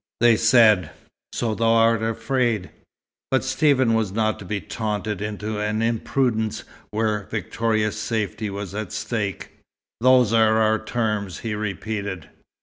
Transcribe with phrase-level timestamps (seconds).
[0.19, 0.89] They said
[1.31, 2.71] "So thou art afraid!"
[3.29, 8.91] But Stephen was not to be taunted into an imprudence where Victoria's safety was at
[8.91, 9.59] stake.
[9.99, 12.29] "Those are our terms," he repeated.